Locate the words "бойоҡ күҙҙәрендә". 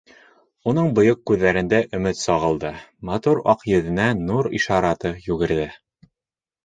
0.99-1.81